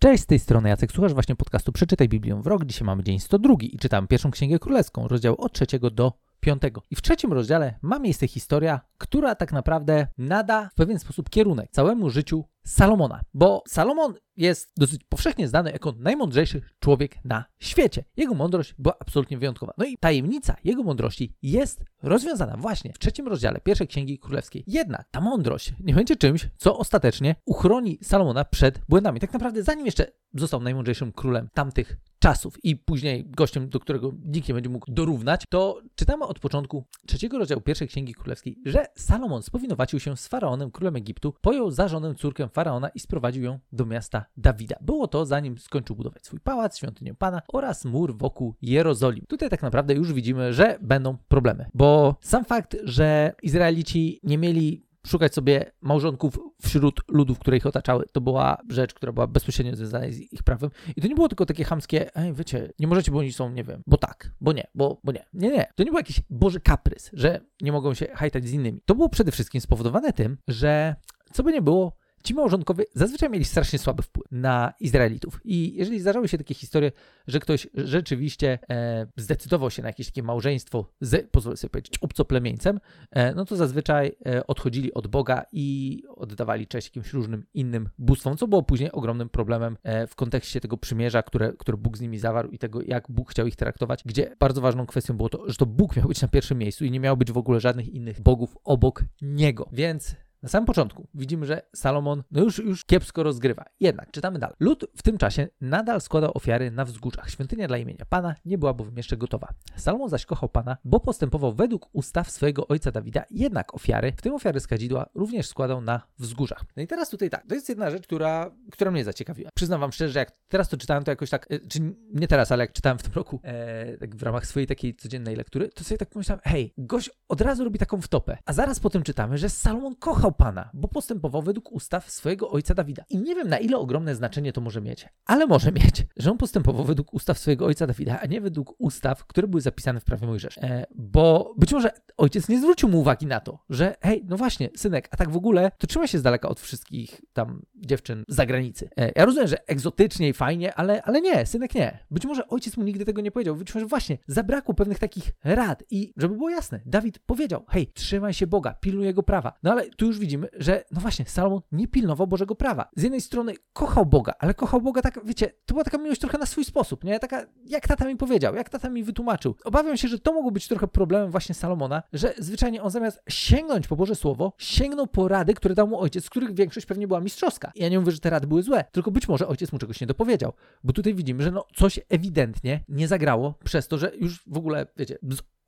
Cześć, 0.00 0.22
z 0.22 0.26
tej 0.26 0.38
strony 0.38 0.68
Jacek, 0.68 0.92
słuchasz 0.92 1.14
właśnie 1.14 1.36
podcastu 1.36 1.72
Przeczytaj 1.72 2.08
Biblię 2.08 2.42
w 2.42 2.46
rok. 2.46 2.64
Dzisiaj 2.64 2.86
mamy 2.86 3.02
dzień 3.02 3.18
102 3.18 3.54
i 3.60 3.78
czytam 3.78 4.06
pierwszą 4.06 4.30
Księgę 4.30 4.58
Królewską, 4.58 5.08
rozdział 5.08 5.40
od 5.40 5.52
trzeciego 5.52 5.90
do 5.90 6.12
piątego. 6.40 6.82
I 6.90 6.96
w 6.96 7.02
trzecim 7.02 7.32
rozdziale 7.32 7.74
ma 7.82 7.98
miejsce 7.98 8.28
historia, 8.28 8.80
która 8.98 9.34
tak 9.34 9.52
naprawdę 9.52 10.06
nada 10.18 10.68
w 10.68 10.74
pewien 10.74 10.98
sposób 10.98 11.30
kierunek 11.30 11.70
całemu 11.70 12.10
życiu 12.10 12.44
Salomona, 12.68 13.20
bo 13.34 13.62
Salomon 13.68 14.14
jest 14.36 14.72
dosyć 14.76 15.04
powszechnie 15.04 15.48
znany 15.48 15.72
jako 15.72 15.94
najmądrzejszy 15.98 16.62
człowiek 16.80 17.24
na 17.24 17.44
świecie. 17.58 18.04
Jego 18.16 18.34
mądrość 18.34 18.74
była 18.78 18.96
absolutnie 19.00 19.38
wyjątkowa. 19.38 19.72
No 19.78 19.84
i 19.84 19.98
tajemnica 19.98 20.56
jego 20.64 20.82
mądrości 20.82 21.36
jest 21.42 21.84
rozwiązana 22.02 22.56
właśnie 22.56 22.92
w 22.92 22.98
trzecim 22.98 23.28
rozdziale 23.28 23.60
pierwszej 23.60 23.88
Księgi 23.88 24.18
Królewskiej. 24.18 24.64
Jednak 24.66 25.08
ta 25.10 25.20
mądrość 25.20 25.72
nie 25.80 25.94
będzie 25.94 26.16
czymś, 26.16 26.48
co 26.56 26.78
ostatecznie 26.78 27.36
uchroni 27.44 27.98
Salomona 28.02 28.44
przed 28.44 28.80
błędami. 28.88 29.20
Tak 29.20 29.32
naprawdę 29.32 29.62
zanim 29.62 29.86
jeszcze 29.86 30.06
został 30.34 30.60
najmądrzejszym 30.60 31.12
królem 31.12 31.48
tamtych 31.54 31.96
czasów 32.18 32.64
i 32.64 32.76
później 32.76 33.24
gościem, 33.30 33.68
do 33.68 33.80
którego 33.80 34.12
nikt 34.24 34.48
nie 34.48 34.54
będzie 34.54 34.70
mógł 34.70 34.92
dorównać, 34.92 35.44
to 35.48 35.80
czytamy 35.94 36.24
od 36.24 36.38
początku 36.38 36.84
trzeciego 37.06 37.38
rozdziału 37.38 37.60
pierwszej 37.60 37.88
Księgi 37.88 38.14
Królewskiej, 38.14 38.58
że 38.64 38.86
Salomon 38.96 39.42
spowinowacił 39.42 40.00
się 40.00 40.16
z 40.16 40.28
faraonem, 40.28 40.70
królem 40.70 40.96
Egiptu, 40.96 41.34
pojął 41.40 41.70
za 41.70 41.88
żonę 41.88 42.14
córkę 42.14 42.48
faraona 42.48 42.88
i 42.88 43.00
sprowadził 43.00 43.42
ją 43.42 43.58
do 43.72 43.86
miasta 43.86 44.24
Dawida. 44.36 44.76
Było 44.80 45.08
to 45.08 45.26
zanim 45.26 45.58
skończył 45.58 45.96
budować 45.96 46.26
swój 46.26 46.40
pałac, 46.40 46.78
świątynię 46.78 47.14
Pana 47.14 47.42
oraz 47.48 47.84
mur 47.84 48.18
wokół 48.18 48.54
Jerozolim. 48.62 49.24
Tutaj 49.28 49.50
tak 49.50 49.62
naprawdę 49.62 49.94
już 49.94 50.12
widzimy, 50.12 50.54
że 50.54 50.78
będą 50.80 51.16
problemy, 51.28 51.66
bo 51.74 52.16
sam 52.20 52.44
fakt, 52.44 52.76
że 52.84 53.32
Izraelici 53.42 54.20
nie 54.22 54.38
mieli 54.38 54.87
szukać 55.06 55.34
sobie 55.34 55.72
małżonków 55.80 56.38
wśród 56.62 57.00
ludów, 57.08 57.38
które 57.38 57.56
ich 57.56 57.66
otaczały. 57.66 58.04
To 58.12 58.20
była 58.20 58.58
rzecz, 58.68 58.94
która 58.94 59.12
była 59.12 59.26
bezpośrednio 59.26 59.76
związana 59.76 60.10
z 60.10 60.18
ich 60.18 60.42
prawem. 60.42 60.70
I 60.96 61.02
to 61.02 61.08
nie 61.08 61.14
było 61.14 61.28
tylko 61.28 61.46
takie 61.46 61.64
chamskie, 61.64 62.16
ej, 62.16 62.34
wiecie, 62.34 62.72
nie 62.78 62.86
możecie, 62.86 63.12
bo 63.12 63.18
oni 63.18 63.32
są, 63.32 63.50
nie 63.50 63.64
wiem, 63.64 63.82
bo 63.86 63.96
tak, 63.96 64.30
bo 64.40 64.52
nie, 64.52 64.66
bo, 64.74 65.00
bo 65.04 65.12
nie. 65.12 65.24
Nie, 65.32 65.50
nie. 65.50 65.66
To 65.74 65.82
nie 65.82 65.90
był 65.90 65.98
jakiś 65.98 66.20
boży 66.30 66.60
kaprys, 66.60 67.10
że 67.12 67.40
nie 67.60 67.72
mogą 67.72 67.94
się 67.94 68.06
hajtać 68.14 68.48
z 68.48 68.52
innymi. 68.52 68.80
To 68.86 68.94
było 68.94 69.08
przede 69.08 69.32
wszystkim 69.32 69.60
spowodowane 69.60 70.12
tym, 70.12 70.36
że 70.48 70.96
co 71.32 71.42
by 71.42 71.52
nie 71.52 71.62
było, 71.62 71.96
ci 72.28 72.34
małżonkowie 72.34 72.84
zazwyczaj 72.94 73.30
mieli 73.30 73.44
strasznie 73.44 73.78
słaby 73.78 74.02
wpływ 74.02 74.26
na 74.30 74.72
Izraelitów. 74.80 75.40
I 75.44 75.74
jeżeli 75.74 76.00
zdarzały 76.00 76.28
się 76.28 76.38
takie 76.38 76.54
historie, 76.54 76.92
że 77.26 77.40
ktoś 77.40 77.66
rzeczywiście 77.74 78.58
e, 78.70 79.06
zdecydował 79.16 79.70
się 79.70 79.82
na 79.82 79.88
jakieś 79.88 80.06
takie 80.06 80.22
małżeństwo 80.22 80.92
z, 81.00 81.30
pozwolę 81.30 81.56
sobie 81.56 81.70
powiedzieć, 81.70 81.98
obcoplemieńcem, 81.98 82.80
e, 83.10 83.34
no 83.34 83.44
to 83.44 83.56
zazwyczaj 83.56 84.16
e, 84.26 84.46
odchodzili 84.46 84.94
od 84.94 85.06
Boga 85.06 85.44
i 85.52 86.02
oddawali 86.16 86.66
cześć 86.66 86.86
jakimś 86.86 87.12
różnym 87.12 87.46
innym 87.54 87.88
bóstwom, 87.98 88.36
co 88.36 88.48
było 88.48 88.62
później 88.62 88.92
ogromnym 88.92 89.28
problemem 89.28 89.76
e, 89.82 90.06
w 90.06 90.14
kontekście 90.14 90.60
tego 90.60 90.76
przymierza, 90.76 91.22
które, 91.22 91.52
które 91.58 91.78
Bóg 91.78 91.98
z 91.98 92.00
nimi 92.00 92.18
zawarł 92.18 92.50
i 92.50 92.58
tego, 92.58 92.80
jak 92.82 93.10
Bóg 93.10 93.30
chciał 93.30 93.46
ich 93.46 93.56
traktować, 93.56 94.02
gdzie 94.04 94.36
bardzo 94.38 94.60
ważną 94.60 94.86
kwestią 94.86 95.16
było 95.16 95.28
to, 95.28 95.50
że 95.50 95.56
to 95.56 95.66
Bóg 95.66 95.96
miał 95.96 96.08
być 96.08 96.22
na 96.22 96.28
pierwszym 96.28 96.58
miejscu 96.58 96.84
i 96.84 96.90
nie 96.90 97.00
miało 97.00 97.16
być 97.16 97.32
w 97.32 97.38
ogóle 97.38 97.60
żadnych 97.60 97.88
innych 97.88 98.20
bogów 98.20 98.56
obok 98.64 99.04
Niego. 99.22 99.68
Więc 99.72 100.16
na 100.42 100.48
samym 100.48 100.66
początku 100.66 101.08
widzimy, 101.14 101.46
że 101.46 101.62
Salomon 101.74 102.22
no 102.30 102.42
już, 102.42 102.58
już 102.58 102.84
kiepsko 102.84 103.22
rozgrywa. 103.22 103.64
Jednak 103.80 104.10
czytamy 104.10 104.38
dalej. 104.38 104.56
Lud 104.60 104.84
w 104.96 105.02
tym 105.02 105.18
czasie 105.18 105.48
nadal 105.60 106.00
składał 106.00 106.30
ofiary 106.34 106.70
na 106.70 106.84
wzgórzach. 106.84 107.30
Świątynia 107.30 107.68
dla 107.68 107.78
imienia 107.78 108.04
Pana 108.08 108.34
nie 108.44 108.58
była 108.58 108.74
bowiem 108.74 108.96
jeszcze 108.96 109.16
gotowa. 109.16 109.48
Salomon 109.76 110.08
zaś 110.08 110.26
kochał 110.26 110.48
Pana, 110.48 110.76
bo 110.84 111.00
postępował 111.00 111.52
według 111.52 111.88
ustaw 111.92 112.30
swojego 112.30 112.68
ojca 112.68 112.90
Dawida. 112.90 113.24
Jednak 113.30 113.74
ofiary, 113.74 114.12
w 114.16 114.22
tym 114.22 114.34
ofiary 114.34 114.60
z 114.60 114.66
kadzidła, 114.66 115.06
również 115.14 115.46
składał 115.46 115.80
na 115.80 116.02
wzgórzach. 116.18 116.64
No 116.76 116.82
i 116.82 116.86
teraz 116.86 117.10
tutaj 117.10 117.30
tak, 117.30 117.46
to 117.48 117.54
jest 117.54 117.68
jedna 117.68 117.90
rzecz, 117.90 118.02
która, 118.02 118.50
która 118.72 118.90
mnie 118.90 119.04
zaciekawiła. 119.04 119.50
Przyznam 119.54 119.80
wam 119.80 119.92
szczerze, 119.92 120.12
że 120.12 120.18
jak 120.18 120.32
teraz 120.48 120.68
to 120.68 120.76
czytałem, 120.76 121.04
to 121.04 121.10
jakoś 121.10 121.30
tak, 121.30 121.46
e, 121.50 121.58
czy 121.58 121.80
nie 122.14 122.28
teraz, 122.28 122.52
ale 122.52 122.64
jak 122.64 122.72
czytałem 122.72 122.98
w 122.98 123.02
tym 123.02 123.12
roku, 123.12 123.40
e, 123.42 123.96
tak 123.98 124.16
w 124.16 124.22
ramach 124.22 124.46
swojej 124.46 124.66
takiej 124.66 124.94
codziennej 124.94 125.36
lektury, 125.36 125.68
to 125.68 125.84
sobie 125.84 125.98
tak 125.98 126.08
pomyślałem, 126.08 126.40
hej, 126.44 126.74
gość 126.78 127.10
od 127.28 127.40
razu 127.40 127.64
robi 127.64 127.78
taką 127.78 128.00
wtopę. 128.00 128.38
A 128.46 128.52
zaraz 128.52 128.80
potem 128.80 129.02
czytamy, 129.02 129.38
że 129.38 129.48
Salomon 129.48 129.96
kochał 129.96 130.27
kochał 130.28 130.32
Pana, 130.32 130.70
bo 130.74 130.88
postępował 130.88 131.42
według 131.42 131.72
ustaw 131.72 132.10
swojego 132.10 132.50
ojca 132.50 132.74
Dawida. 132.74 133.04
I 133.10 133.18
nie 133.18 133.34
wiem, 133.34 133.48
na 133.48 133.58
ile 133.58 133.76
ogromne 133.78 134.14
znaczenie 134.14 134.52
to 134.52 134.60
może 134.60 134.80
mieć, 134.80 135.08
ale 135.26 135.46
może 135.46 135.72
mieć, 135.72 136.06
że 136.16 136.30
on 136.30 136.38
postępował 136.38 136.84
według 136.84 137.14
ustaw 137.14 137.38
swojego 137.38 137.66
ojca 137.66 137.86
Dawida, 137.86 138.20
a 138.20 138.26
nie 138.26 138.40
według 138.40 138.74
ustaw, 138.78 139.26
które 139.26 139.48
były 139.48 139.60
zapisane 139.60 140.00
w 140.00 140.04
prawie 140.04 140.26
Mojżesza. 140.26 140.60
E, 140.60 140.86
bo 140.94 141.54
być 141.58 141.72
może 141.72 141.90
ojciec 142.16 142.48
nie 142.48 142.58
zwrócił 142.58 142.88
mu 142.88 143.00
uwagi 143.00 143.26
na 143.26 143.40
to, 143.40 143.58
że 143.70 143.96
hej, 144.00 144.24
no 144.28 144.36
właśnie, 144.36 144.70
synek, 144.76 145.08
a 145.10 145.16
tak 145.16 145.30
w 145.30 145.36
ogóle, 145.36 145.70
to 145.78 145.86
trzyma 145.86 146.06
się 146.06 146.18
z 146.18 146.22
daleka 146.22 146.48
od 146.48 146.60
wszystkich 146.60 147.20
tam 147.32 147.62
dziewczyn 147.74 148.24
z 148.28 148.34
zagranicy. 148.34 148.88
E, 148.96 149.12
ja 149.16 149.24
rozumiem, 149.24 149.48
że 149.48 149.68
egzotycznie 149.68 150.28
i 150.28 150.32
fajnie, 150.32 150.74
ale, 150.74 151.02
ale 151.02 151.20
nie, 151.20 151.46
synek 151.46 151.74
nie. 151.74 151.98
Być 152.10 152.26
może 152.26 152.48
ojciec 152.48 152.76
mu 152.76 152.84
nigdy 152.84 153.04
tego 153.04 153.20
nie 153.20 153.30
powiedział. 153.30 153.56
Być 153.56 153.74
może 153.74 153.86
właśnie 153.86 154.18
zabrakło 154.26 154.74
pewnych 154.74 154.98
takich 154.98 155.32
rad 155.44 155.84
i 155.90 156.12
żeby 156.16 156.34
było 156.34 156.50
jasne, 156.50 156.80
Dawid 156.86 157.18
powiedział, 157.18 157.64
hej, 157.68 157.86
trzymaj 157.86 158.34
się 158.34 158.46
Boga, 158.46 158.74
pilnuj 158.80 159.06
jego 159.06 159.22
prawa. 159.22 159.52
No 159.62 159.72
ale 159.72 159.90
tu 159.90 160.06
już 160.06 160.17
widzimy, 160.18 160.48
że 160.52 160.84
no 160.90 161.00
właśnie, 161.00 161.24
Salomon 161.24 161.60
nie 161.72 161.88
pilnował 161.88 162.26
Bożego 162.26 162.54
prawa. 162.54 162.88
Z 162.96 163.02
jednej 163.02 163.20
strony 163.20 163.54
kochał 163.72 164.06
Boga, 164.06 164.34
ale 164.38 164.54
kochał 164.54 164.80
Boga 164.80 165.02
tak, 165.02 165.20
wiecie, 165.24 165.46
to 165.66 165.74
była 165.74 165.84
taka 165.84 165.98
miłość 165.98 166.20
trochę 166.20 166.38
na 166.38 166.46
swój 166.46 166.64
sposób, 166.64 167.04
nie? 167.04 167.18
Taka, 167.18 167.46
jak 167.64 167.88
tata 167.88 168.04
mi 168.04 168.16
powiedział, 168.16 168.54
jak 168.54 168.68
tata 168.68 168.88
mi 168.88 169.04
wytłumaczył. 169.04 169.54
Obawiam 169.64 169.96
się, 169.96 170.08
że 170.08 170.18
to 170.18 170.32
mogło 170.32 170.50
być 170.50 170.68
trochę 170.68 170.88
problemem 170.88 171.30
właśnie 171.30 171.54
Salomona, 171.54 172.02
że 172.12 172.34
zwyczajnie 172.38 172.82
on 172.82 172.90
zamiast 172.90 173.22
sięgnąć 173.28 173.88
po 173.88 173.96
Boże 173.96 174.14
Słowo, 174.14 174.52
sięgnął 174.58 175.06
po 175.06 175.28
rady, 175.28 175.54
które 175.54 175.74
dał 175.74 175.88
mu 175.88 176.00
ojciec, 176.00 176.24
z 176.24 176.30
których 176.30 176.54
większość 176.54 176.86
pewnie 176.86 177.08
była 177.08 177.20
mistrzowska. 177.20 177.72
I 177.74 177.82
ja 177.82 177.88
nie 177.88 178.00
mówię, 178.00 178.12
że 178.12 178.18
te 178.18 178.30
rady 178.30 178.46
były 178.46 178.62
złe, 178.62 178.84
tylko 178.92 179.10
być 179.10 179.28
może 179.28 179.48
ojciec 179.48 179.72
mu 179.72 179.78
czegoś 179.78 180.00
nie 180.00 180.06
dopowiedział, 180.06 180.52
bo 180.84 180.92
tutaj 180.92 181.14
widzimy, 181.14 181.42
że 181.42 181.50
no 181.50 181.66
coś 181.76 182.00
ewidentnie 182.08 182.84
nie 182.88 183.08
zagrało 183.08 183.54
przez 183.64 183.88
to, 183.88 183.98
że 183.98 184.12
już 184.16 184.42
w 184.46 184.56
ogóle, 184.56 184.86
wiecie, 184.96 185.18